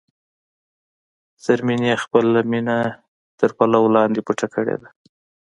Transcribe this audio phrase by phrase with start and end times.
[1.45, 2.77] زرمینې خپله مینه
[3.39, 4.89] تر پلو لاندې پټه کړې ده.